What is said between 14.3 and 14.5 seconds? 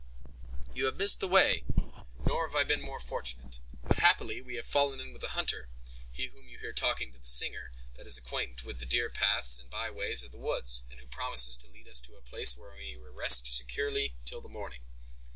the